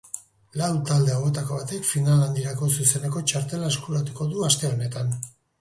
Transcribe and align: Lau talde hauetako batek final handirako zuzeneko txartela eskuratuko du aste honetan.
Lau 0.59 0.69
talde 0.91 1.13
hauetako 1.17 1.57
batek 1.59 1.85
final 1.91 2.25
handirako 2.29 2.71
zuzeneko 2.77 3.23
txartela 3.33 3.73
eskuratuko 3.75 4.31
du 4.33 4.45
aste 4.49 4.73
honetan. 4.75 5.17